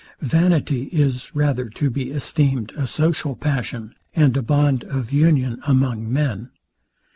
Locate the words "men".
6.11-6.49